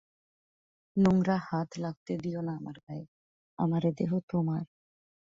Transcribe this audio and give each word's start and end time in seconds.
নোংরা 0.97 1.37
হাত 1.47 1.69
লাগতে 1.77 2.13
দিয়ো 2.17 2.41
না 2.41 2.51
আমার 2.57 2.77
গায়ে, 2.85 3.05
আমার 3.59 3.81
এ 3.85 3.91
দেহ 3.97 4.11
তোমার। 4.29 4.63